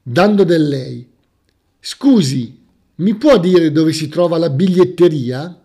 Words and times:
dando 0.01 0.43
del 0.43 0.67
lei. 0.67 1.07
Scusi, 1.79 2.63
mi 2.95 3.15
può 3.15 3.37
dire 3.39 3.71
dove 3.71 3.91
si 3.91 4.07
trova 4.07 4.37
la 4.37 4.49
biglietteria? 4.49 5.61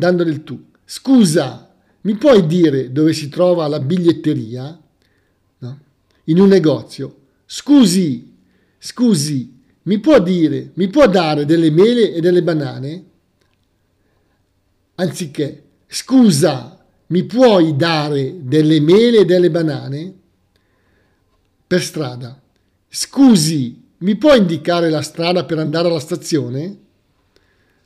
Dando 0.00 0.24
del 0.24 0.42
tu. 0.42 0.60
Scusa, 0.84 1.72
mi 2.00 2.16
puoi 2.16 2.46
dire 2.46 2.90
dove 2.90 3.12
si 3.12 3.28
trova 3.28 3.68
la 3.68 3.78
biglietteria? 3.78 4.80
No? 5.58 5.80
In 6.24 6.40
un 6.40 6.48
negozio. 6.48 7.18
Scusi, 7.46 8.34
scusi, 8.78 9.58
mi 9.82 9.98
può 10.00 10.20
dire, 10.20 10.70
mi 10.74 10.88
può 10.88 11.06
dare 11.06 11.44
delle 11.44 11.70
mele 11.70 12.12
e 12.14 12.20
delle 12.20 12.42
banane? 12.42 13.04
Anziché, 14.96 15.64
scusa, 15.86 16.84
mi 17.08 17.24
puoi 17.24 17.76
dare 17.76 18.36
delle 18.42 18.80
mele 18.80 19.20
e 19.20 19.24
delle 19.24 19.50
banane? 19.50 20.14
Per 21.66 21.82
strada. 21.82 22.40
Scusi, 22.88 23.88
mi 23.98 24.16
puoi 24.16 24.38
indicare 24.38 24.90
la 24.90 25.02
strada 25.02 25.44
per 25.44 25.58
andare 25.58 25.88
alla 25.88 26.00
stazione? 26.00 26.78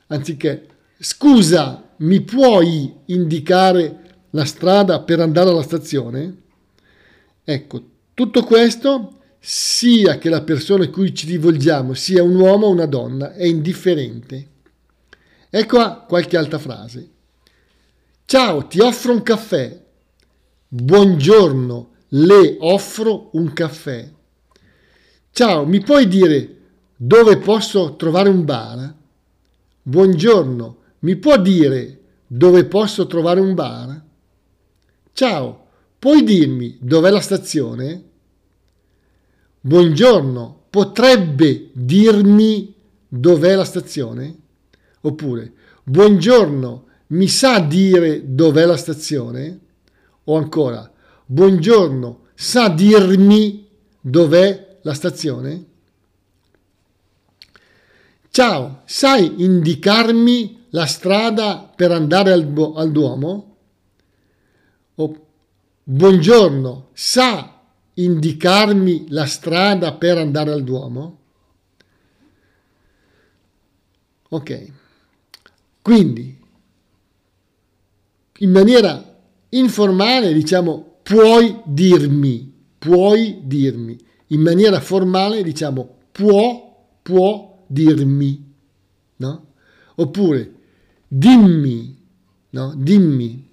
Anziché, 0.08 0.66
scusa, 0.98 1.93
mi 2.04 2.20
puoi 2.20 2.92
indicare 3.06 4.00
la 4.30 4.44
strada 4.44 5.00
per 5.00 5.20
andare 5.20 5.50
alla 5.50 5.62
stazione? 5.62 6.42
Ecco, 7.42 7.82
tutto 8.14 8.44
questo, 8.44 9.20
sia 9.38 10.18
che 10.18 10.28
la 10.28 10.42
persona 10.42 10.84
a 10.84 10.90
cui 10.90 11.14
ci 11.14 11.26
rivolgiamo 11.26 11.94
sia 11.94 12.22
un 12.22 12.34
uomo 12.36 12.66
o 12.66 12.70
una 12.70 12.86
donna, 12.86 13.34
è 13.34 13.44
indifferente. 13.44 14.48
Ecco 15.50 16.04
qualche 16.06 16.36
altra 16.36 16.58
frase. 16.58 17.08
Ciao, 18.26 18.66
ti 18.66 18.80
offro 18.80 19.12
un 19.12 19.22
caffè. 19.22 19.82
Buongiorno, 20.68 21.90
le 22.08 22.56
offro 22.60 23.30
un 23.32 23.52
caffè. 23.52 24.10
Ciao, 25.30 25.66
mi 25.66 25.80
puoi 25.80 26.06
dire 26.06 26.56
dove 26.96 27.38
posso 27.38 27.96
trovare 27.96 28.28
un 28.28 28.44
bar? 28.44 28.94
Buongiorno, 29.82 30.76
mi 31.04 31.16
può 31.16 31.38
dire 31.38 32.00
dove 32.26 32.64
posso 32.64 33.06
trovare 33.06 33.38
un 33.38 33.54
bar? 33.54 34.02
Ciao, 35.12 35.66
puoi 35.98 36.24
dirmi 36.24 36.78
dov'è 36.80 37.10
la 37.10 37.20
stazione? 37.20 38.04
Buongiorno, 39.60 40.64
potrebbe 40.70 41.70
dirmi 41.72 42.74
dov'è 43.06 43.54
la 43.54 43.64
stazione? 43.64 44.36
Oppure, 45.02 45.52
buongiorno, 45.84 46.86
mi 47.08 47.28
sa 47.28 47.60
dire 47.60 48.34
dov'è 48.34 48.64
la 48.64 48.76
stazione? 48.76 49.60
O 50.24 50.36
ancora, 50.36 50.90
buongiorno, 51.26 52.28
sa 52.34 52.70
dirmi 52.70 53.68
dov'è 54.00 54.78
la 54.82 54.94
stazione? 54.94 55.64
Ciao, 58.30 58.82
sai 58.86 59.42
indicarmi 59.44 60.63
la 60.74 60.86
strada 60.86 61.72
per 61.74 61.92
andare 61.92 62.32
al, 62.32 62.52
al 62.74 62.90
Duomo? 62.90 63.56
O, 64.96 65.26
buongiorno, 65.84 66.90
sa 66.92 67.62
indicarmi 67.94 69.06
la 69.08 69.24
strada 69.24 69.94
per 69.94 70.18
andare 70.18 70.50
al 70.50 70.64
Duomo? 70.64 71.18
Ok, 74.30 74.72
quindi 75.80 76.42
in 78.38 78.50
maniera 78.50 79.16
informale 79.50 80.32
diciamo 80.32 80.98
puoi 81.04 81.60
dirmi, 81.66 82.52
puoi 82.78 83.42
dirmi, 83.44 83.96
in 84.28 84.40
maniera 84.40 84.80
formale 84.80 85.44
diciamo 85.44 85.98
può, 86.10 86.98
può 87.00 87.64
dirmi, 87.68 88.52
no? 89.16 89.46
Oppure 89.94 90.62
dimmi, 91.16 91.96
no? 92.50 92.74
Dimmi. 92.76 93.48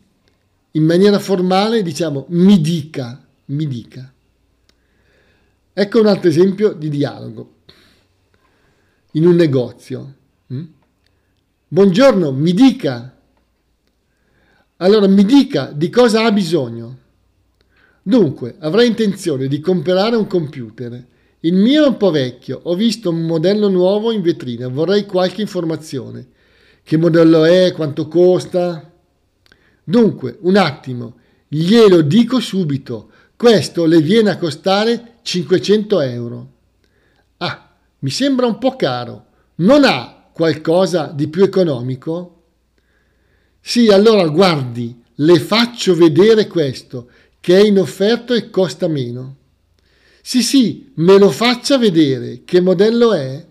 In 0.71 0.83
maniera 0.83 1.19
formale 1.19 1.83
diciamo 1.83 2.25
mi 2.29 2.59
dica, 2.59 3.23
mi 3.45 3.67
dica. 3.67 4.11
Ecco 5.73 5.99
un 5.99 6.07
altro 6.07 6.29
esempio 6.29 6.73
di 6.73 6.89
dialogo. 6.89 7.55
In 9.11 9.27
un 9.27 9.35
negozio. 9.35 10.13
Hm? 10.47 10.63
Buongiorno, 11.67 12.31
mi 12.31 12.53
dica. 12.53 13.15
Allora 14.77 15.07
mi 15.07 15.23
dica 15.23 15.71
di 15.71 15.89
cosa 15.89 16.25
ha 16.25 16.31
bisogno. 16.31 16.97
Dunque, 18.01 18.55
avrei 18.59 18.87
intenzione 18.87 19.47
di 19.47 19.59
comprare 19.59 20.15
un 20.15 20.25
computer. 20.25 21.05
Il 21.41 21.53
mio 21.53 21.85
è 21.85 21.87
un 21.87 21.97
po' 21.97 22.09
vecchio, 22.09 22.59
ho 22.63 22.73
visto 22.73 23.11
un 23.11 23.21
modello 23.21 23.69
nuovo 23.69 24.11
in 24.11 24.21
vetrina, 24.21 24.67
vorrei 24.67 25.05
qualche 25.05 25.41
informazione. 25.41 26.39
Che 26.83 26.97
modello 26.97 27.45
è? 27.45 27.71
Quanto 27.73 28.07
costa? 28.07 28.91
Dunque, 29.83 30.37
un 30.41 30.57
attimo, 30.57 31.15
glielo 31.47 32.01
dico 32.01 32.39
subito. 32.39 33.09
Questo 33.35 33.85
le 33.85 34.01
viene 34.01 34.29
a 34.29 34.37
costare 34.37 35.15
500 35.21 36.01
euro. 36.01 36.51
Ah, 37.37 37.75
mi 37.99 38.09
sembra 38.09 38.45
un 38.45 38.57
po' 38.57 38.75
caro. 38.75 39.25
Non 39.55 39.83
ha 39.83 40.29
qualcosa 40.31 41.07
di 41.07 41.27
più 41.27 41.43
economico? 41.43 42.43
Sì, 43.59 43.87
allora 43.89 44.27
guardi, 44.27 45.01
le 45.15 45.39
faccio 45.39 45.95
vedere 45.95 46.47
questo, 46.47 47.09
che 47.39 47.59
è 47.59 47.63
in 47.63 47.79
offerta 47.79 48.35
e 48.35 48.49
costa 48.49 48.87
meno. 48.87 49.37
Sì, 50.21 50.41
sì, 50.43 50.91
me 50.95 51.17
lo 51.17 51.29
faccia 51.31 51.77
vedere. 51.77 52.43
Che 52.43 52.61
modello 52.61 53.13
è? 53.13 53.45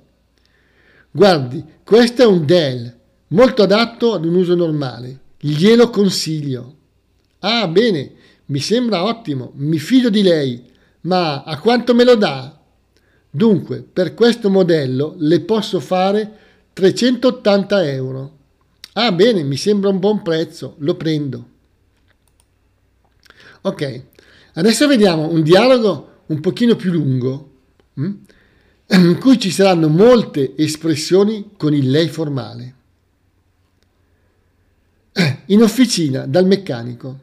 Guardi, 1.11 1.65
questo 1.83 2.23
è 2.23 2.26
un 2.26 2.44
Dell 2.44 2.99
molto 3.31 3.62
adatto 3.62 4.15
ad 4.15 4.25
un 4.25 4.35
uso 4.35 4.55
normale. 4.55 5.19
Glielo 5.38 5.91
consiglio. 5.91 6.77
Ah, 7.41 7.67
bene, 7.69 8.12
mi 8.47 8.61
sembra 8.61 9.05
ottimo, 9.05 9.53
mi 9.56 9.79
fido 9.79 10.11
di 10.11 10.23
lei, 10.23 10.62
ma 11.03 11.43
a 11.43 11.59
quanto 11.59 11.94
me 11.94 12.05
lo 12.05 12.17
dà? 12.17 12.59
Dunque, 13.31 13.82
per 13.82 14.15
questo 14.15 14.50
modello 14.50 15.15
le 15.19 15.41
posso 15.41 15.81
fare 15.81 16.38
380 16.73 17.91
euro. 17.91 18.38
Ah, 18.94 19.12
bene, 19.12 19.43
mi 19.44 19.56
sembra 19.56 19.88
un 19.88 19.99
buon 19.99 20.23
prezzo, 20.23 20.75
lo 20.79 20.97
prendo. 20.97 21.49
Ok, 23.62 24.03
adesso 24.55 24.87
vediamo 24.87 25.31
un 25.31 25.43
dialogo 25.43 26.09
un 26.26 26.41
pochino 26.41 26.76
più 26.76 26.91
lungo, 26.91 27.50
hm? 27.94 28.12
in 28.88 29.19
cui 29.21 29.38
ci 29.38 29.50
saranno 29.50 29.88
molte 29.88 30.56
espressioni 30.56 31.50
con 31.56 31.73
il 31.73 31.91
lei 31.91 32.09
formale. 32.09 32.75
In 35.47 35.62
officina, 35.62 36.27
dal 36.27 36.47
meccanico. 36.47 37.19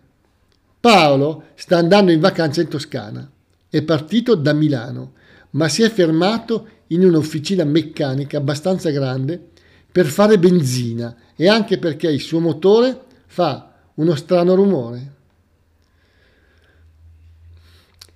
Paolo 0.79 1.45
sta 1.55 1.77
andando 1.77 2.11
in 2.11 2.19
vacanza 2.19 2.61
in 2.61 2.67
Toscana. 2.67 3.29
È 3.69 3.81
partito 3.81 4.35
da 4.35 4.53
Milano, 4.53 5.13
ma 5.51 5.67
si 5.67 5.83
è 5.83 5.89
fermato 5.89 6.67
in 6.87 7.05
un'officina 7.05 7.63
meccanica 7.63 8.37
abbastanza 8.37 8.89
grande 8.89 9.51
per 9.91 10.05
fare 10.05 10.37
benzina 10.37 11.15
e 11.35 11.47
anche 11.47 11.77
perché 11.77 12.09
il 12.09 12.21
suo 12.21 12.39
motore 12.39 13.01
fa 13.25 13.73
uno 13.95 14.15
strano 14.15 14.53
rumore. 14.53 15.13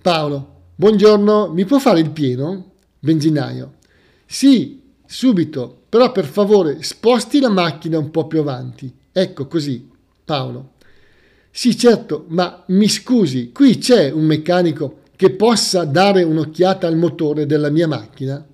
Paolo, 0.00 0.62
buongiorno, 0.74 1.52
mi 1.52 1.64
può 1.64 1.78
fare 1.78 2.00
il 2.00 2.10
pieno? 2.10 2.72
Benzinaio. 2.98 3.74
Sì, 4.26 4.80
subito, 5.04 5.82
però 5.88 6.10
per 6.12 6.24
favore 6.24 6.82
sposti 6.82 7.40
la 7.40 7.50
macchina 7.50 7.98
un 7.98 8.10
po' 8.10 8.26
più 8.26 8.40
avanti. 8.40 9.00
Ecco 9.12 9.46
così. 9.46 9.90
Paolo. 10.24 10.72
Sì, 11.50 11.76
certo, 11.76 12.24
ma 12.28 12.64
mi 12.68 12.88
scusi, 12.88 13.52
qui 13.52 13.76
c'è 13.76 14.10
un 14.10 14.24
meccanico 14.24 15.00
che 15.16 15.30
possa 15.30 15.84
dare 15.84 16.22
un'occhiata 16.22 16.86
al 16.86 16.96
motore 16.96 17.44
della 17.44 17.68
mia 17.68 17.86
macchina? 17.86 18.44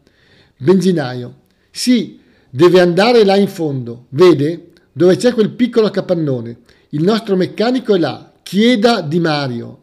Benzinaio. 0.56 1.42
Sì, 1.70 2.20
deve 2.50 2.80
andare 2.80 3.24
là 3.24 3.36
in 3.36 3.46
fondo, 3.46 4.06
vede? 4.10 4.72
Dove 4.92 5.16
c'è 5.16 5.32
quel 5.32 5.50
piccolo 5.50 5.90
capannone. 5.90 6.58
Il 6.90 7.04
nostro 7.04 7.36
meccanico 7.36 7.94
è 7.94 7.98
là. 7.98 8.32
Chieda 8.42 9.00
di 9.00 9.20
Mario. 9.20 9.82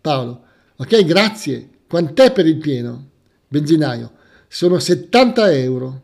Paolo. 0.00 0.44
Ok, 0.76 1.04
grazie. 1.04 1.68
Quant'è 1.86 2.32
per 2.32 2.46
il 2.46 2.56
pieno? 2.56 3.08
Benzinaio. 3.46 4.12
Sono 4.48 4.78
70 4.78 5.52
euro. 5.52 6.02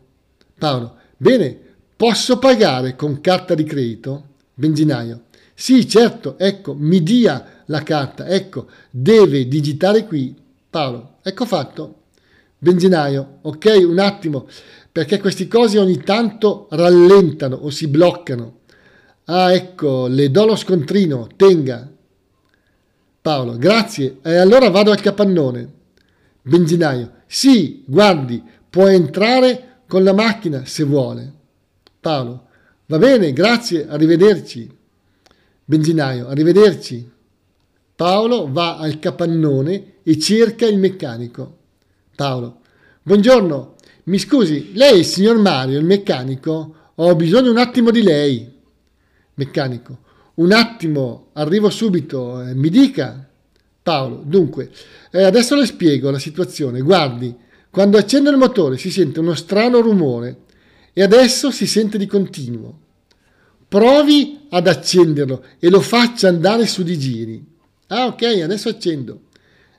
Paolo. 0.57 0.97
Bene, 1.17 1.70
posso 2.01 2.39
pagare 2.39 2.95
con 2.95 3.21
carta 3.21 3.53
di 3.53 3.63
credito? 3.63 4.29
Benzinaio. 4.55 5.25
Sì, 5.53 5.87
certo, 5.87 6.35
ecco, 6.39 6.73
mi 6.73 7.03
dia 7.03 7.61
la 7.67 7.83
carta, 7.83 8.25
ecco, 8.25 8.65
deve 8.89 9.47
digitare 9.47 10.07
qui. 10.07 10.35
Paolo, 10.67 11.17
ecco 11.21 11.45
fatto. 11.45 12.05
Benzinaio, 12.57 13.37
ok, 13.41 13.83
un 13.85 13.99
attimo, 13.99 14.47
perché 14.91 15.19
questi 15.19 15.47
cosi 15.47 15.77
ogni 15.77 15.99
tanto 15.99 16.65
rallentano 16.71 17.55
o 17.55 17.69
si 17.69 17.85
bloccano. 17.87 18.61
Ah, 19.25 19.53
ecco, 19.53 20.07
le 20.07 20.31
do 20.31 20.45
lo 20.45 20.55
scontrino, 20.55 21.27
tenga. 21.35 21.87
Paolo, 23.21 23.57
grazie, 23.59 24.17
e 24.23 24.37
allora 24.37 24.71
vado 24.71 24.89
al 24.89 25.01
capannone. 25.01 25.71
Benzinaio, 26.41 27.11
sì, 27.27 27.83
guardi, 27.85 28.41
può 28.67 28.87
entrare 28.87 29.81
con 29.85 30.03
la 30.03 30.13
macchina 30.13 30.65
se 30.65 30.83
vuole. 30.83 31.33
Paolo, 32.01 32.47
va 32.87 32.97
bene, 32.97 33.31
grazie, 33.31 33.87
arrivederci. 33.87 34.67
Benzinaio, 35.63 36.27
arrivederci. 36.29 37.07
Paolo 37.95 38.51
va 38.51 38.77
al 38.77 38.97
capannone 38.97 39.97
e 40.01 40.17
cerca 40.17 40.65
il 40.65 40.79
meccanico. 40.79 41.57
Paolo, 42.15 42.61
buongiorno, 43.03 43.75
mi 44.05 44.17
scusi, 44.17 44.71
lei 44.73 44.93
è 44.93 44.97
il 44.97 45.05
signor 45.05 45.37
Mario, 45.37 45.77
il 45.77 45.85
meccanico? 45.85 46.75
Ho 46.95 47.15
bisogno 47.15 47.51
un 47.51 47.57
attimo 47.59 47.91
di 47.91 48.01
lei. 48.01 48.51
Meccanico, 49.35 49.99
un 50.35 50.53
attimo, 50.53 51.27
arrivo 51.33 51.69
subito, 51.69 52.41
eh, 52.41 52.55
mi 52.55 52.69
dica. 52.69 53.29
Paolo, 53.83 54.23
dunque, 54.25 54.71
eh, 55.11 55.21
adesso 55.21 55.55
le 55.55 55.67
spiego 55.67 56.09
la 56.09 56.17
situazione. 56.17 56.81
Guardi, 56.81 57.35
quando 57.69 57.99
accendo 57.99 58.31
il 58.31 58.37
motore 58.37 58.79
si 58.79 58.89
sente 58.89 59.19
uno 59.19 59.35
strano 59.35 59.81
rumore 59.81 60.49
e 60.93 61.01
adesso 61.01 61.51
si 61.51 61.67
sente 61.67 61.97
di 61.97 62.05
continuo. 62.05 62.79
Provi 63.67 64.47
ad 64.49 64.67
accenderlo 64.67 65.43
e 65.59 65.69
lo 65.69 65.79
faccia 65.79 66.27
andare 66.27 66.67
su 66.67 66.83
di 66.83 66.97
giri. 66.97 67.45
Ah, 67.87 68.07
ok, 68.07 68.41
adesso 68.43 68.69
accendo. 68.69 69.21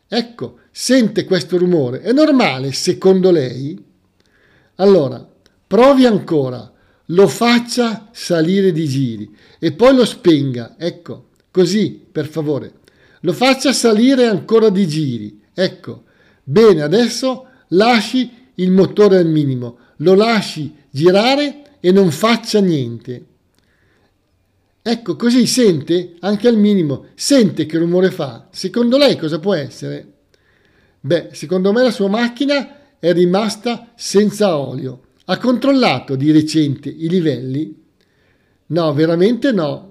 Ecco, 0.09 0.59
sente 0.71 1.25
questo 1.25 1.59
rumore. 1.59 2.01
È 2.01 2.13
normale, 2.13 2.73
secondo 2.73 3.31
lei? 3.31 3.79
Allora, 4.77 5.27
provi 5.67 6.07
ancora, 6.07 6.71
lo 7.07 7.29
faccia 7.29 8.09
salire 8.13 8.73
di 8.73 8.87
giri 8.89 9.35
e 9.59 9.73
poi 9.73 9.95
lo 9.95 10.05
spenga. 10.05 10.77
Ecco, 10.79 11.29
così, 11.51 12.03
per 12.11 12.27
favore. 12.27 12.81
Lo 13.21 13.33
faccia 13.33 13.73
salire 13.73 14.27
ancora 14.27 14.71
di 14.71 14.87
giri. 14.87 15.41
Ecco. 15.55 16.05
Bene, 16.45 16.83
adesso 16.83 17.47
lasci 17.69 18.31
il 18.57 18.71
motore 18.71 19.19
al 19.19 19.27
minimo, 19.27 19.79
lo 20.03 20.15
lasci 20.15 20.75
girare 20.91 21.79
e 21.81 21.91
non 21.91 22.11
faccia 22.11 22.61
niente. 22.61 23.27
Ecco, 24.83 25.15
così 25.17 25.47
sente, 25.47 26.17
anche 26.21 26.49
al 26.49 26.57
minimo, 26.57 27.07
sente 27.15 27.67
che 27.67 27.79
rumore 27.79 28.11
fa. 28.11 28.49
Secondo 28.51 28.99
lei 28.99 29.17
cosa 29.17 29.39
può 29.39 29.55
essere? 29.55 30.07
Beh, 31.01 31.31
secondo 31.33 31.73
me 31.73 31.83
la 31.83 31.91
sua 31.91 32.09
macchina 32.09 32.99
è 32.99 33.13
rimasta 33.13 33.93
senza 33.95 34.57
olio. 34.57 35.03
Ha 35.27 35.39
controllato 35.39 36.17
di 36.17 36.33
recente 36.33 36.89
i 36.89 37.09
livelli? 37.09 37.81
No, 38.67 38.93
veramente 38.93 39.53
no. 39.53 39.91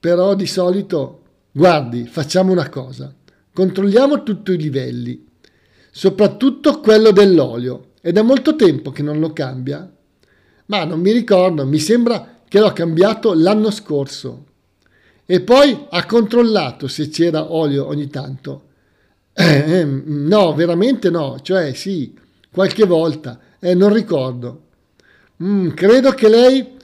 Però 0.00 0.34
di 0.34 0.46
solito, 0.46 1.22
guardi, 1.52 2.04
facciamo 2.06 2.50
una 2.50 2.68
cosa. 2.68 3.14
Controlliamo 3.52 4.24
tutti 4.24 4.52
i 4.52 4.56
livelli, 4.56 5.24
soprattutto 5.92 6.80
quello 6.80 7.12
dell'olio. 7.12 7.91
È 8.04 8.10
da 8.10 8.22
molto 8.22 8.56
tempo 8.56 8.90
che 8.90 9.00
non 9.00 9.20
lo 9.20 9.32
cambia? 9.32 9.88
Ma 10.66 10.84
non 10.84 10.98
mi 10.98 11.12
ricordo, 11.12 11.64
mi 11.64 11.78
sembra 11.78 12.40
che 12.48 12.58
l'ho 12.58 12.72
cambiato 12.72 13.32
l'anno 13.32 13.70
scorso 13.70 14.46
e 15.24 15.40
poi 15.40 15.86
ha 15.88 16.04
controllato 16.04 16.88
se 16.88 17.08
c'era 17.10 17.52
olio 17.52 17.86
ogni 17.86 18.08
tanto. 18.08 18.62
Eh, 19.32 19.84
no, 20.04 20.52
veramente 20.52 21.10
no, 21.10 21.38
cioè 21.42 21.74
sì, 21.74 22.12
qualche 22.50 22.84
volta, 22.86 23.38
eh, 23.60 23.74
non 23.74 23.92
ricordo. 23.92 24.62
Mm, 25.40 25.68
credo 25.68 26.10
che 26.10 26.28
lei 26.28 26.76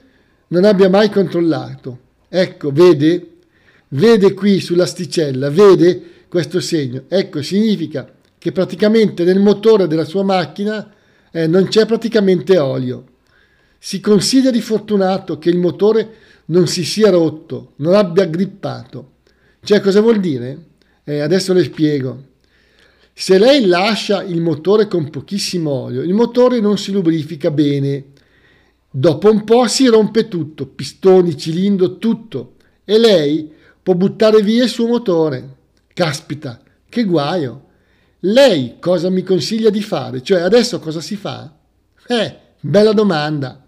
non 0.47 0.63
abbia 0.63 0.87
mai 0.87 1.09
controllato. 1.09 1.99
Ecco, 2.29 2.71
vede? 2.71 3.31
Vede 3.89 4.33
qui 4.33 4.61
sull'asticella, 4.61 5.49
vede 5.49 6.01
questo 6.29 6.61
segno. 6.61 7.03
Ecco, 7.09 7.41
significa 7.41 8.09
che 8.37 8.53
praticamente 8.53 9.25
nel 9.25 9.39
motore 9.39 9.85
della 9.85 10.05
sua 10.05 10.23
macchina 10.23 10.93
eh, 11.31 11.47
non 11.47 11.67
c'è 11.67 11.85
praticamente 11.85 12.57
olio. 12.57 13.05
Si 13.77 13.99
consideri 13.99 14.61
fortunato 14.61 15.37
che 15.37 15.49
il 15.49 15.57
motore 15.57 16.15
non 16.45 16.67
si 16.67 16.83
sia 16.83 17.09
rotto, 17.09 17.73
non 17.77 17.93
abbia 17.93 18.25
grippato. 18.25 19.11
Cioè, 19.61 19.79
cosa 19.79 20.01
vuol 20.01 20.19
dire? 20.19 20.65
Eh, 21.03 21.19
adesso 21.19 21.53
le 21.53 21.63
spiego. 21.63 22.23
Se 23.13 23.37
lei 23.37 23.65
lascia 23.65 24.23
il 24.23 24.41
motore 24.41 24.87
con 24.87 25.09
pochissimo 25.09 25.71
olio, 25.71 26.01
il 26.01 26.13
motore 26.13 26.59
non 26.59 26.77
si 26.77 26.91
lubrifica 26.91 27.51
bene. 27.51 28.05
Dopo 28.89 29.29
un 29.29 29.43
po' 29.43 29.67
si 29.67 29.87
rompe 29.87 30.27
tutto, 30.27 30.65
pistoni, 30.65 31.37
cilindro, 31.37 31.97
tutto. 31.97 32.55
E 32.85 32.97
lei 32.97 33.51
può 33.83 33.93
buttare 33.93 34.41
via 34.41 34.63
il 34.63 34.69
suo 34.69 34.87
motore. 34.87 35.57
Caspita, 35.93 36.61
che 36.87 37.03
guaio. 37.03 37.67
Lei 38.23 38.77
cosa 38.79 39.09
mi 39.09 39.23
consiglia 39.23 39.69
di 39.69 39.81
fare? 39.81 40.21
Cioè, 40.21 40.41
adesso 40.41 40.79
cosa 40.79 40.99
si 40.99 41.15
fa? 41.15 41.55
Eh, 42.05 42.37
bella 42.59 42.91
domanda. 42.91 43.65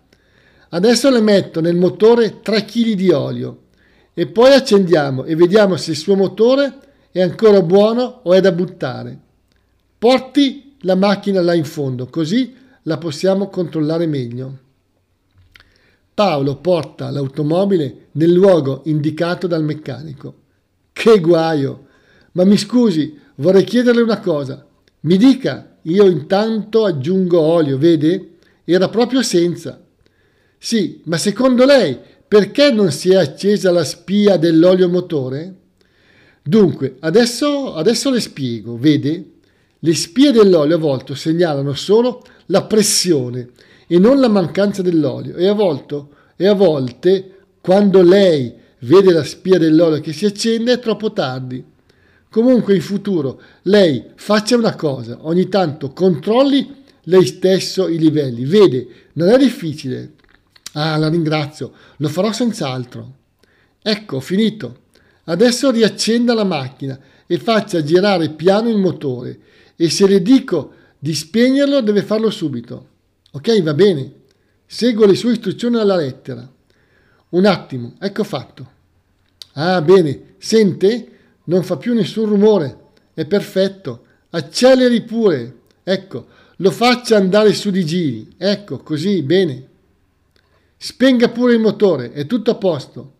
Adesso 0.69 1.09
le 1.09 1.21
metto 1.21 1.61
nel 1.61 1.75
motore 1.75 2.41
3 2.41 2.65
kg 2.65 2.93
di 2.93 3.09
olio 3.11 3.63
e 4.13 4.27
poi 4.27 4.53
accendiamo 4.53 5.23
e 5.23 5.35
vediamo 5.35 5.77
se 5.77 5.91
il 5.91 5.97
suo 5.97 6.15
motore 6.15 6.79
è 7.11 7.21
ancora 7.21 7.61
buono 7.61 8.21
o 8.23 8.33
è 8.33 8.41
da 8.41 8.51
buttare. 8.51 9.17
Porti 9.97 10.75
la 10.81 10.95
macchina 10.95 11.41
là 11.41 11.53
in 11.53 11.65
fondo, 11.65 12.07
così 12.07 12.53
la 12.83 12.97
possiamo 12.97 13.47
controllare 13.47 14.05
meglio. 14.05 14.57
Paolo 16.13 16.57
porta 16.57 17.09
l'automobile 17.09 18.07
nel 18.13 18.31
luogo 18.31 18.81
indicato 18.85 19.47
dal 19.47 19.63
meccanico. 19.63 20.35
Che 20.91 21.19
guaio! 21.19 21.85
Ma 22.33 22.45
mi 22.45 22.57
scusi, 22.57 23.19
vorrei 23.35 23.63
chiederle 23.63 24.01
una 24.01 24.19
cosa. 24.19 24.65
Mi 25.01 25.17
dica, 25.17 25.77
io 25.83 26.07
intanto 26.07 26.85
aggiungo 26.85 27.39
olio, 27.39 27.77
vede? 27.77 28.37
Era 28.63 28.89
proprio 28.89 29.21
senza. 29.21 29.81
Sì, 30.57 31.01
ma 31.05 31.17
secondo 31.17 31.65
lei 31.65 31.97
perché 32.27 32.71
non 32.71 32.91
si 32.91 33.11
è 33.11 33.15
accesa 33.15 33.71
la 33.71 33.83
spia 33.83 34.37
dell'olio 34.37 34.87
motore? 34.87 35.55
Dunque, 36.43 36.95
adesso, 36.99 37.73
adesso 37.73 38.09
le 38.09 38.19
spiego, 38.19 38.77
vede? 38.77 39.31
Le 39.79 39.93
spie 39.95 40.31
dell'olio 40.31 40.75
a 40.75 40.79
volte 40.79 41.15
segnalano 41.15 41.73
solo 41.73 42.23
la 42.47 42.63
pressione 42.63 43.49
e 43.87 43.99
non 43.99 44.19
la 44.19 44.29
mancanza 44.29 44.81
dell'olio 44.81 45.35
e 45.35 45.47
a 45.47 45.53
volte, 45.53 46.05
e 46.35 46.47
a 46.47 46.53
volte 46.53 47.39
quando 47.59 48.01
lei 48.01 48.53
vede 48.79 49.11
la 49.11 49.23
spia 49.23 49.57
dell'olio 49.57 49.99
che 49.99 50.13
si 50.13 50.25
accende 50.25 50.73
è 50.73 50.79
troppo 50.79 51.11
tardi. 51.11 51.63
Comunque 52.31 52.75
in 52.75 52.81
futuro 52.81 53.41
lei 53.63 54.05
faccia 54.15 54.55
una 54.55 54.73
cosa, 54.75 55.17
ogni 55.23 55.49
tanto 55.49 55.91
controlli 55.91 56.79
lei 57.03 57.25
stesso 57.25 57.89
i 57.89 57.97
livelli, 57.97 58.45
vede, 58.45 58.87
non 59.13 59.27
è 59.27 59.37
difficile. 59.37 60.13
Ah, 60.73 60.95
la 60.95 61.09
ringrazio, 61.09 61.73
lo 61.97 62.07
farò 62.07 62.31
senz'altro. 62.31 63.15
Ecco, 63.81 64.21
finito. 64.21 64.83
Adesso 65.25 65.71
riaccenda 65.71 66.33
la 66.33 66.45
macchina 66.45 66.97
e 67.27 67.37
faccia 67.37 67.83
girare 67.83 68.29
piano 68.29 68.69
il 68.69 68.77
motore 68.77 69.39
e 69.75 69.89
se 69.89 70.07
le 70.07 70.21
dico 70.21 70.71
di 70.97 71.13
spegnerlo 71.13 71.81
deve 71.81 72.01
farlo 72.01 72.29
subito. 72.29 72.87
Ok, 73.31 73.61
va 73.61 73.73
bene. 73.73 74.13
Seguo 74.65 75.05
le 75.05 75.15
sue 75.15 75.33
istruzioni 75.33 75.75
alla 75.75 75.97
lettera. 75.97 76.49
Un 77.29 77.45
attimo, 77.45 77.95
ecco 77.99 78.23
fatto. 78.23 78.71
Ah, 79.53 79.81
bene, 79.81 80.35
sente? 80.37 81.10
Non 81.51 81.63
fa 81.63 81.75
più 81.75 81.93
nessun 81.93 82.27
rumore. 82.27 82.77
È 83.13 83.25
perfetto. 83.25 84.05
Acceleri 84.29 85.01
pure. 85.01 85.55
Ecco, 85.83 86.27
lo 86.55 86.71
faccia 86.71 87.17
andare 87.17 87.51
su 87.53 87.71
di 87.71 87.85
giri. 87.85 88.35
Ecco, 88.37 88.77
così, 88.77 89.21
bene. 89.21 89.67
Spenga 90.77 91.27
pure 91.27 91.53
il 91.53 91.59
motore, 91.59 92.13
è 92.13 92.25
tutto 92.25 92.51
a 92.51 92.55
posto. 92.55 93.15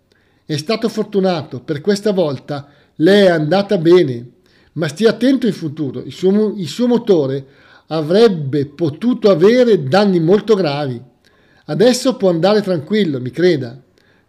È 0.45 0.55
stato 0.55 0.87
fortunato, 0.87 1.59
per 1.59 1.81
questa 1.81 2.13
volta 2.13 2.69
lei 2.95 3.25
è 3.25 3.29
andata 3.29 3.77
bene, 3.77 4.29
ma 4.73 4.87
stia 4.87 5.09
attento 5.09 5.45
in 5.45 5.53
futuro, 5.53 6.01
il 6.01 6.11
suo, 6.11 6.53
il 6.55 6.67
suo 6.67 6.87
motore 6.87 7.45
avrebbe 7.87 8.65
potuto 8.65 9.29
avere 9.29 9.83
danni 9.83 10.19
molto 10.19 10.55
gravi. 10.55 10.99
Adesso 11.65 12.15
può 12.15 12.29
andare 12.29 12.61
tranquillo, 12.61 13.19
mi 13.19 13.29
creda. 13.29 13.79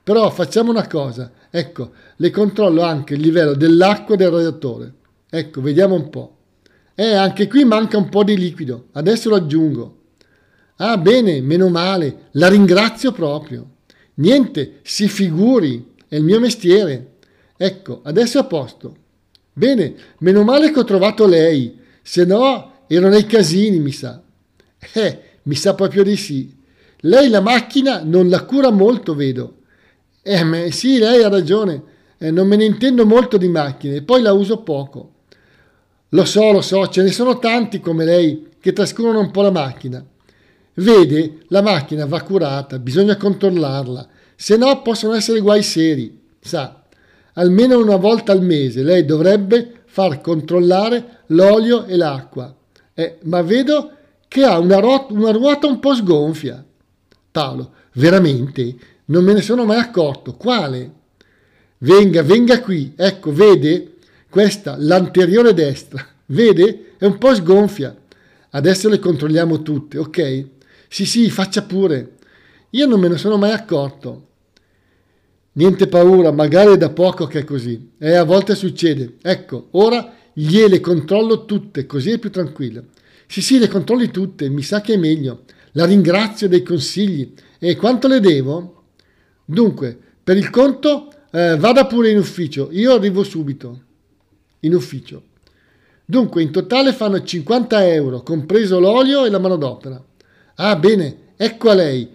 Però 0.03 0.29
facciamo 0.31 0.71
una 0.71 0.87
cosa, 0.89 1.31
ecco, 1.55 1.93
le 2.17 2.31
controllo 2.31 2.81
anche 2.81 3.13
il 3.13 3.21
livello 3.21 3.55
dell'acqua 3.55 4.17
del 4.17 4.31
radiatore. 4.31 4.95
Ecco, 5.29 5.61
vediamo 5.61 5.95
un 5.95 6.09
po'. 6.09 6.37
Eh, 6.95 7.15
anche 7.15 7.47
qui 7.47 7.65
manca 7.65 7.99
un 7.99 8.09
po' 8.09 8.25
di 8.25 8.37
liquido, 8.37 8.89
adesso 8.93 9.29
lo 9.29 9.37
aggiungo. 9.37 9.99
Ah, 10.77 10.97
bene, 10.97 11.43
meno 11.43 11.69
male, 11.69 12.29
la 12.33 12.49
ringrazio 12.49 13.13
proprio. 13.13 13.69
Niente, 14.15 14.81
si 14.83 15.09
figuri, 15.09 15.93
è 16.09 16.17
il 16.17 16.25
mio 16.25 16.41
mestiere. 16.41 17.17
Ecco, 17.57 18.01
adesso 18.03 18.39
è 18.39 18.41
a 18.41 18.45
posto. 18.45 18.97
Bene, 19.53 19.95
meno 20.19 20.43
male 20.43 20.71
che 20.71 20.79
ho 20.79 20.85
trovato 20.85 21.27
lei, 21.27 21.79
se 22.03 22.25
no 22.25 22.85
ero 22.87 23.09
nei 23.09 23.27
casini, 23.27 23.79
mi 23.79 23.93
sa. 23.93 24.23
Eh, 24.95 25.21
mi 25.43 25.55
sa 25.55 25.75
proprio 25.75 26.03
di 26.03 26.17
sì. 26.17 26.55
Lei 27.01 27.29
la 27.29 27.41
macchina 27.41 28.03
non 28.03 28.29
la 28.29 28.45
cura 28.45 28.71
molto, 28.71 29.15
vedo. 29.15 29.62
Eh, 30.23 30.45
ma 30.45 30.71
sì, 30.71 30.99
lei 30.99 31.23
ha 31.23 31.29
ragione. 31.29 31.83
Eh, 32.19 32.31
non 32.31 32.47
me 32.47 32.57
ne 32.57 32.65
intendo 32.65 33.05
molto 33.05 33.37
di 33.37 33.49
macchine, 33.49 34.03
poi 34.03 34.23
la 34.23 34.33
uso 34.33 34.59
poco. 34.59 35.11
Lo 36.11 36.25
so, 36.25 36.53
lo 36.53 36.61
so, 36.61 36.87
ce 36.89 37.03
ne 37.03 37.11
sono 37.11 37.39
tanti 37.39 37.81
come 37.81 38.05
lei 38.05 38.49
che 38.61 38.73
trascurano 38.73 39.19
un 39.19 39.31
po' 39.31 39.43
la 39.43 39.51
macchina. 39.51 40.05
Vede, 40.75 41.39
la 41.49 41.63
macchina 41.63 42.07
va 42.07 42.23
curata, 42.23 42.79
bisogna 42.79 43.17
controllarla, 43.17 44.09
se 44.37 44.57
no 44.57 44.83
possono 44.83 45.15
essere 45.15 45.41
guai 45.41 45.63
seri. 45.63 46.21
Sa, 46.39 46.83
almeno 47.35 47.79
una 47.79 47.97
volta 47.97 48.33
al 48.33 48.43
mese 48.43 48.83
lei 48.83 49.05
dovrebbe 49.05 49.83
far 49.87 50.21
controllare 50.21 51.23
l'olio 51.27 51.87
e 51.87 51.97
l'acqua. 51.97 52.55
Eh, 52.95 53.19
ma 53.23 53.43
vedo 53.43 53.91
che 54.29 54.45
ha 54.45 54.59
una, 54.59 54.79
una 55.09 55.31
ruota 55.31 55.67
un 55.67 55.81
po' 55.81 55.95
sgonfia. 55.95 56.65
Paolo, 57.31 57.73
veramente? 57.95 58.77
Non 59.07 59.25
me 59.25 59.33
ne 59.33 59.41
sono 59.41 59.65
mai 59.65 59.79
accorto. 59.79 60.35
Quale? 60.35 60.93
Venga, 61.79 62.23
venga 62.23 62.61
qui. 62.61 62.93
Ecco, 62.97 63.33
vede? 63.33 63.95
Questa, 64.29 64.77
l'anteriore 64.79 65.53
destra. 65.55 66.07
Vede? 66.27 66.95
È 66.97 67.05
un 67.05 67.19
po' 67.19 67.35
sgonfia. 67.35 67.95
Adesso 68.51 68.89
le 68.89 68.99
controlliamo 68.99 69.63
tutte, 69.63 69.99
ok? 69.99 70.47
Sì, 70.89 71.07
sì, 71.07 71.29
faccia 71.31 71.63
pure. 71.63 72.17
Io 72.71 72.87
non 72.87 73.01
me 73.01 73.09
ne 73.09 73.17
sono 73.17 73.37
mai 73.37 73.53
accorto. 73.53 74.29
Niente 75.55 75.87
paura, 75.87 76.31
magari 76.31 76.73
è 76.73 76.77
da 76.79 76.91
poco 76.91 77.27
che 77.27 77.41
è 77.41 77.45
così. 77.45 77.93
E 77.99 78.15
a 78.15 78.25
volte 78.25 78.55
succede. 78.55 79.17
Ecco, 79.21 79.69
ora 79.73 80.15
gliele 80.33 80.81
controllo 80.81 81.45
tutte, 81.45 81.85
così 81.85 82.13
è 82.13 82.19
più 82.19 82.31
tranquilla. 82.31 82.83
Sì, 83.27 83.43
sì, 83.43 83.59
le 83.59 83.69
controlli 83.69 84.11
tutte, 84.11 84.49
mi 84.49 84.63
sa 84.63 84.81
che 84.81 84.95
è 84.95 84.99
meglio. 84.99 85.45
La 85.73 85.85
ringrazio 85.85 86.49
dei 86.49 86.63
consigli. 86.63 87.35
E 87.59 87.77
quanto 87.77 88.09
le 88.09 88.21
devo? 88.21 88.82
Dunque, 89.45 89.99
per 90.23 90.37
il 90.37 90.51
conto 90.51 91.13
eh, 91.31 91.57
vada 91.57 91.87
pure 91.87 92.11
in 92.11 92.19
ufficio, 92.19 92.69
io 92.73 92.95
arrivo 92.95 93.23
subito. 93.23 93.81
In 94.61 94.75
ufficio. 94.75 95.23
Dunque, 96.05 96.43
in 96.43 96.51
totale 96.51 96.93
fanno 96.93 97.23
50 97.23 97.87
euro, 97.89 98.23
compreso 98.23 98.79
l'olio 98.79 99.25
e 99.25 99.31
la 99.31 99.39
manodopera. 99.39 100.03
Ah, 100.57 100.77
bene, 100.77 101.17
ecco 101.37 101.71
a 101.71 101.75
lei. 101.75 102.09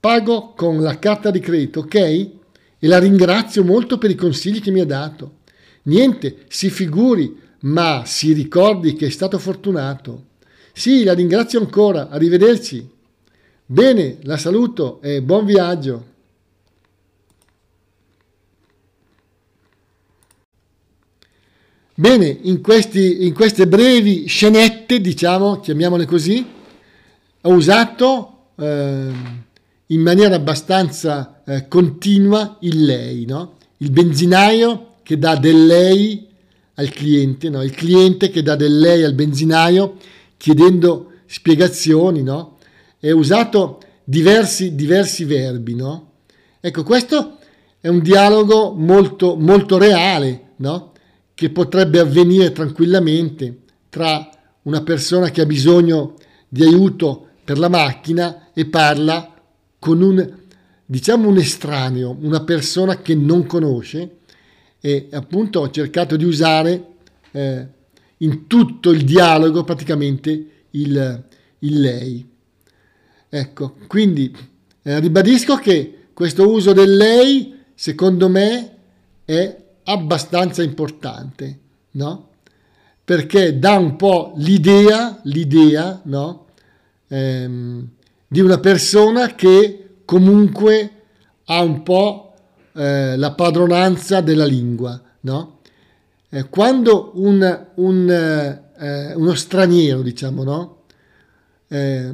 Pago 0.00 0.52
con 0.54 0.82
la 0.82 0.98
carta 0.98 1.30
di 1.30 1.40
credito, 1.40 1.80
ok? 1.80 2.32
e 2.84 2.86
la 2.86 2.98
ringrazio 2.98 3.64
molto 3.64 3.96
per 3.96 4.10
i 4.10 4.14
consigli 4.14 4.60
che 4.60 4.70
mi 4.70 4.80
ha 4.80 4.84
dato. 4.84 5.36
Niente, 5.84 6.40
si 6.48 6.68
figuri, 6.68 7.34
ma 7.60 8.02
si 8.04 8.34
ricordi 8.34 8.92
che 8.92 9.06
è 9.06 9.10
stato 9.10 9.38
fortunato. 9.38 10.24
Sì, 10.74 11.02
la 11.02 11.14
ringrazio 11.14 11.60
ancora, 11.60 12.10
arrivederci. 12.10 12.86
Bene, 13.64 14.18
la 14.24 14.36
saluto 14.36 15.00
e 15.00 15.22
buon 15.22 15.46
viaggio. 15.46 16.12
Bene, 21.96 22.26
in, 22.42 22.60
questi, 22.60 23.24
in 23.24 23.32
queste 23.32 23.68
brevi 23.68 24.26
scenette, 24.26 25.00
diciamo, 25.00 25.60
chiamiamole 25.60 26.06
così, 26.06 26.44
ho 27.42 27.52
usato 27.52 28.48
eh, 28.56 29.12
in 29.86 30.00
maniera 30.00 30.34
abbastanza 30.34 31.44
eh, 31.46 31.68
continua 31.68 32.56
il 32.62 32.84
lei, 32.84 33.26
no? 33.26 33.58
il 33.76 33.92
benzinaio 33.92 34.94
che 35.04 35.20
dà 35.20 35.36
del 35.36 35.66
lei 35.66 36.26
al 36.74 36.88
cliente, 36.88 37.48
no? 37.48 37.62
il 37.62 37.70
cliente 37.70 38.28
che 38.28 38.42
dà 38.42 38.56
del 38.56 38.76
lei 38.76 39.04
al 39.04 39.14
benzinaio 39.14 39.94
chiedendo 40.36 41.12
spiegazioni, 41.26 42.24
no? 42.24 42.56
è 42.98 43.12
usato 43.12 43.78
diversi, 44.02 44.74
diversi 44.74 45.22
verbi. 45.22 45.76
No? 45.76 46.10
Ecco, 46.58 46.82
questo 46.82 47.38
è 47.78 47.86
un 47.86 48.00
dialogo 48.00 48.72
molto, 48.72 49.36
molto 49.36 49.78
reale, 49.78 50.54
no? 50.56 50.90
Che 51.34 51.50
potrebbe 51.50 51.98
avvenire 51.98 52.52
tranquillamente 52.52 53.62
tra 53.88 54.28
una 54.62 54.82
persona 54.82 55.30
che 55.30 55.40
ha 55.40 55.46
bisogno 55.46 56.14
di 56.48 56.62
aiuto 56.62 57.28
per 57.44 57.58
la 57.58 57.68
macchina 57.68 58.52
e 58.52 58.66
parla 58.66 59.34
con 59.78 60.00
un 60.00 60.42
diciamo 60.86 61.28
un 61.28 61.38
estraneo, 61.38 62.16
una 62.20 62.42
persona 62.42 63.00
che 63.00 63.14
non 63.14 63.46
conosce 63.46 64.18
e 64.80 65.08
appunto 65.12 65.60
ho 65.60 65.70
cercato 65.70 66.16
di 66.16 66.24
usare 66.24 66.86
eh, 67.32 67.66
in 68.18 68.46
tutto 68.46 68.90
il 68.90 69.04
dialogo 69.04 69.64
praticamente 69.64 70.48
il, 70.70 71.24
il 71.60 71.80
lei. 71.80 72.28
Ecco, 73.28 73.76
quindi 73.86 74.34
eh, 74.82 75.00
ribadisco 75.00 75.56
che 75.56 76.08
questo 76.12 76.48
uso 76.48 76.72
del 76.72 76.96
lei 76.96 77.58
secondo 77.74 78.28
me 78.28 78.76
è 79.24 79.63
abbastanza 79.84 80.62
importante, 80.62 81.58
no? 81.92 82.28
Perché 83.04 83.58
dà 83.58 83.76
un 83.76 83.96
po' 83.96 84.32
l'idea, 84.36 85.20
l'idea, 85.24 86.00
no? 86.04 86.46
Ehm, 87.08 87.88
di 88.26 88.40
una 88.40 88.58
persona 88.58 89.34
che 89.34 89.96
comunque 90.04 90.90
ha 91.44 91.62
un 91.62 91.82
po' 91.82 92.34
eh, 92.72 93.16
la 93.16 93.32
padronanza 93.32 94.20
della 94.20 94.46
lingua, 94.46 95.00
no? 95.20 95.58
Eh, 96.30 96.48
quando 96.48 97.12
un, 97.14 97.66
un, 97.76 98.10
eh, 98.78 99.14
uno 99.14 99.34
straniero, 99.34 100.02
diciamo, 100.02 100.42
no? 100.42 100.78
Eh, 101.68 102.12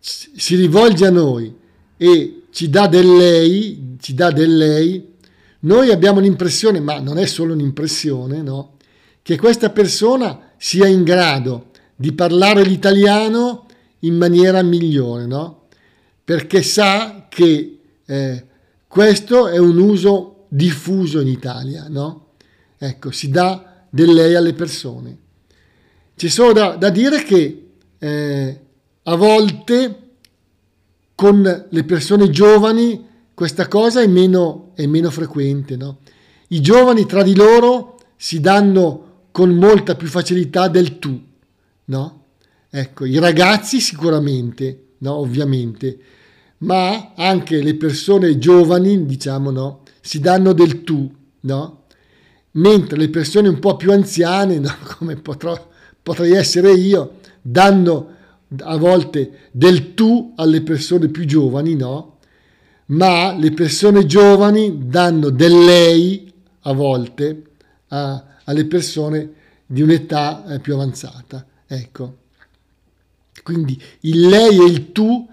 si 0.00 0.56
rivolge 0.56 1.06
a 1.06 1.10
noi 1.10 1.54
e 1.96 2.42
ci 2.50 2.68
dà 2.68 2.88
del 2.88 3.16
lei, 3.16 3.96
ci 4.00 4.14
dà 4.14 4.32
del 4.32 4.56
lei, 4.56 5.11
noi 5.64 5.90
abbiamo 5.90 6.20
l'impressione, 6.20 6.80
ma 6.80 6.98
non 6.98 7.18
è 7.18 7.26
solo 7.26 7.52
un'impressione, 7.52 8.42
no? 8.42 8.76
Che 9.22 9.38
questa 9.38 9.70
persona 9.70 10.52
sia 10.56 10.86
in 10.86 11.04
grado 11.04 11.70
di 11.94 12.12
parlare 12.12 12.64
l'italiano 12.64 13.66
in 14.00 14.16
maniera 14.16 14.62
migliore, 14.62 15.26
no? 15.26 15.66
perché 16.24 16.62
sa 16.62 17.26
che 17.28 17.78
eh, 18.04 18.46
questo 18.88 19.48
è 19.48 19.58
un 19.58 19.78
uso 19.78 20.46
diffuso 20.48 21.20
in 21.20 21.28
Italia, 21.28 21.86
no? 21.88 22.30
ecco, 22.78 23.10
si 23.10 23.30
dà 23.30 23.84
del 23.88 24.12
lei 24.12 24.34
alle 24.34 24.54
persone. 24.54 25.18
C'è 26.16 26.28
solo 26.28 26.52
da, 26.52 26.76
da 26.76 26.90
dire 26.90 27.22
che 27.22 27.68
eh, 27.98 28.60
a 29.02 29.14
volte 29.14 29.98
con 31.14 31.66
le 31.68 31.84
persone 31.84 32.30
giovani 32.30 33.06
questa 33.34 33.68
cosa 33.68 34.00
è 34.00 34.06
meno, 34.06 34.72
è 34.74 34.86
meno 34.86 35.10
frequente. 35.10 35.76
No? 35.76 35.98
I 36.48 36.60
giovani 36.60 37.06
tra 37.06 37.22
di 37.22 37.34
loro 37.34 37.98
si 38.16 38.40
danno 38.40 39.26
con 39.30 39.50
molta 39.50 39.94
più 39.94 40.08
facilità 40.08 40.68
del 40.68 40.98
tu. 40.98 41.20
No? 41.86 42.24
Ecco, 42.70 43.04
i 43.04 43.18
ragazzi 43.18 43.80
sicuramente, 43.80 44.94
no? 44.98 45.14
ovviamente, 45.14 45.98
ma 46.58 47.12
anche 47.14 47.62
le 47.62 47.74
persone 47.74 48.38
giovani, 48.38 49.04
diciamo, 49.04 49.50
no? 49.50 49.82
si 50.00 50.20
danno 50.20 50.52
del 50.52 50.84
tu, 50.84 51.10
no? 51.40 51.82
mentre 52.52 52.98
le 52.98 53.08
persone 53.08 53.48
un 53.48 53.58
po' 53.58 53.76
più 53.76 53.92
anziane, 53.92 54.58
no? 54.58 54.74
come 54.98 55.16
potrò, 55.16 55.70
potrei 56.02 56.32
essere 56.32 56.72
io, 56.72 57.18
danno 57.40 58.08
a 58.60 58.76
volte 58.76 59.48
del 59.52 59.94
tu 59.94 60.32
alle 60.36 60.62
persone 60.62 61.08
più 61.08 61.24
giovani, 61.24 61.74
no? 61.74 62.11
Ma 62.86 63.32
le 63.32 63.52
persone 63.52 64.06
giovani 64.06 64.86
danno 64.86 65.30
del 65.30 65.64
lei 65.64 66.32
a 66.60 66.72
volte 66.72 67.42
a, 67.88 68.24
alle 68.44 68.66
persone 68.66 69.32
di 69.66 69.82
un'età 69.82 70.44
eh, 70.46 70.60
più 70.60 70.74
avanzata. 70.74 71.46
Ecco. 71.66 72.18
Quindi 73.42 73.80
il 74.00 74.28
lei 74.28 74.58
e 74.58 74.64
il 74.64 74.92
tu 74.92 75.28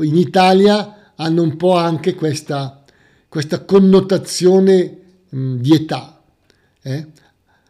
in 0.00 0.16
Italia 0.16 1.12
hanno 1.16 1.42
un 1.42 1.56
po' 1.56 1.76
anche 1.76 2.14
questa, 2.14 2.84
questa 3.28 3.64
connotazione 3.64 4.98
mh, 5.28 5.54
di 5.56 5.74
età. 5.74 6.20
Eh? 6.82 7.06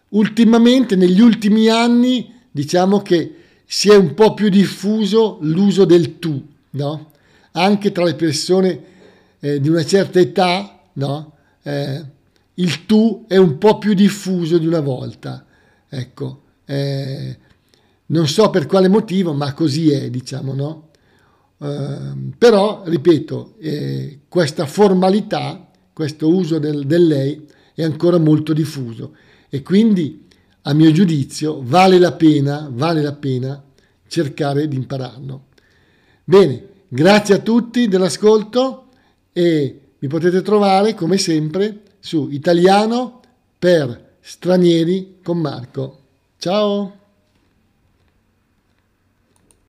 Ultimamente, 0.08 0.96
negli 0.96 1.20
ultimi 1.20 1.68
anni, 1.68 2.32
diciamo 2.50 3.00
che 3.00 3.34
si 3.64 3.90
è 3.90 3.96
un 3.96 4.14
po' 4.14 4.34
più 4.34 4.48
diffuso 4.48 5.38
l'uso 5.40 5.84
del 5.84 6.18
tu, 6.18 6.44
no? 6.70 7.10
Anche 7.58 7.90
tra 7.90 8.04
le 8.04 8.14
persone 8.14 8.82
eh, 9.40 9.60
di 9.60 9.70
una 9.70 9.84
certa 9.84 10.20
età, 10.20 10.78
no? 10.94 11.32
Eh, 11.62 12.04
il 12.54 12.84
tu 12.84 13.24
è 13.26 13.36
un 13.38 13.56
po' 13.56 13.78
più 13.78 13.94
diffuso 13.94 14.58
di 14.58 14.66
una 14.66 14.80
volta. 14.80 15.44
Ecco, 15.88 16.42
eh, 16.66 17.38
non 18.06 18.28
so 18.28 18.50
per 18.50 18.66
quale 18.66 18.88
motivo, 18.88 19.32
ma 19.32 19.54
così 19.54 19.90
è, 19.90 20.10
diciamo, 20.10 20.52
no? 20.52 20.88
Uh, 21.58 22.32
però, 22.36 22.82
ripeto, 22.84 23.54
eh, 23.58 24.20
questa 24.28 24.66
formalità, 24.66 25.70
questo 25.94 26.28
uso 26.28 26.58
del, 26.58 26.84
del, 26.84 27.06
lei 27.06 27.48
è 27.74 27.82
ancora 27.82 28.18
molto 28.18 28.52
diffuso 28.52 29.16
e 29.48 29.62
quindi, 29.62 30.26
a 30.62 30.74
mio 30.74 30.92
giudizio, 30.92 31.62
vale 31.62 31.98
la 31.98 32.12
pena, 32.12 32.68
vale 32.70 33.00
la 33.00 33.14
pena 33.14 33.62
cercare 34.06 34.68
di 34.68 34.76
impararlo. 34.76 35.44
Bene, 36.22 36.74
grazie 36.88 37.34
a 37.34 37.38
tutti 37.38 37.88
dell'ascolto 37.88 38.86
e 39.32 39.80
mi 39.98 40.08
potete 40.08 40.42
trovare, 40.42 40.94
come 40.94 41.18
sempre, 41.18 41.82
su 41.98 42.28
italiano 42.30 43.20
per 43.58 44.14
stranieri 44.20 45.18
con 45.22 45.38
Marco. 45.38 45.98
Ciao! 46.38 46.95